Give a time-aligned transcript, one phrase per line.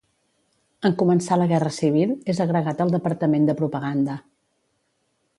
[0.87, 4.17] En començar la Guerra Civil, és agregat al departament de propaganda.